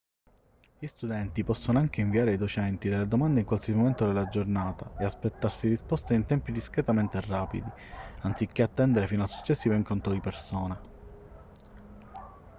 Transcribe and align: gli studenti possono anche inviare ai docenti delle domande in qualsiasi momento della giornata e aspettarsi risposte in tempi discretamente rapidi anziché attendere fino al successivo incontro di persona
gli 0.79 0.87
studenti 0.87 1.43
possono 1.43 1.77
anche 1.77 2.01
inviare 2.01 2.31
ai 2.31 2.37
docenti 2.37 2.89
delle 2.89 3.07
domande 3.07 3.41
in 3.41 3.45
qualsiasi 3.45 3.77
momento 3.77 4.07
della 4.07 4.27
giornata 4.29 4.93
e 4.97 5.03
aspettarsi 5.05 5.67
risposte 5.67 6.15
in 6.15 6.25
tempi 6.25 6.51
discretamente 6.51 7.21
rapidi 7.21 7.69
anziché 8.21 8.63
attendere 8.63 9.05
fino 9.05 9.21
al 9.21 9.29
successivo 9.29 9.75
incontro 9.75 10.11
di 10.11 10.19
persona 10.19 10.81